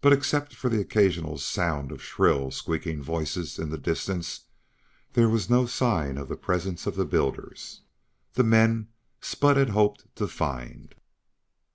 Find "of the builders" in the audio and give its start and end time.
6.86-7.82